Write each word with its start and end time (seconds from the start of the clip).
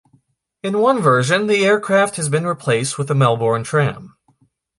In 0.63 0.79
one 0.79 0.99
version, 0.99 1.45
the 1.45 1.63
aircraft 1.63 2.15
has 2.15 2.27
been 2.27 2.47
replaced 2.47 2.97
with 2.97 3.11
a 3.11 3.13
Melbourne 3.13 3.63
tram. 3.63 4.17